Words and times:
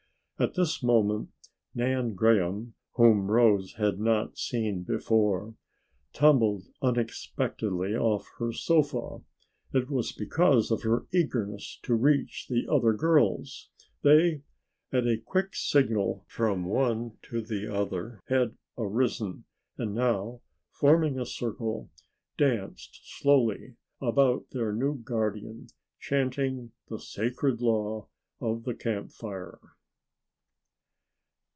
At 0.39 0.55
this 0.55 0.81
moment 0.81 1.29
Nan 1.75 2.15
Graham, 2.15 2.73
whom 2.93 3.29
Rose 3.29 3.73
had 3.73 3.99
not 3.99 4.39
seen 4.39 4.81
before, 4.81 5.53
tumbled 6.13 6.63
unexpectedly 6.81 7.95
off 7.95 8.27
her 8.39 8.51
sofa. 8.51 9.19
It 9.71 9.87
was 9.91 10.11
because 10.11 10.71
of 10.71 10.81
her 10.81 11.05
eagerness 11.13 11.77
to 11.83 11.93
reach 11.93 12.47
the 12.49 12.65
other 12.67 12.91
girls. 12.93 13.69
They, 14.01 14.41
at 14.91 15.05
a 15.05 15.21
quick 15.23 15.53
signal 15.53 16.25
from 16.27 16.65
one 16.65 17.19
to 17.29 17.39
the 17.43 17.71
other, 17.71 18.19
had 18.27 18.57
arisen, 18.79 19.43
and 19.77 19.93
now, 19.93 20.41
forming 20.71 21.19
a 21.19 21.25
circle, 21.27 21.91
danced 22.39 23.01
slowly 23.03 23.75
about 24.01 24.49
their 24.49 24.73
new 24.73 24.95
guardian 24.97 25.67
chanting 25.99 26.71
the 26.87 26.97
sacred 26.99 27.61
law 27.61 28.07
of 28.39 28.63
the 28.63 28.73
Camp 28.73 29.11
Fire. 29.11 29.59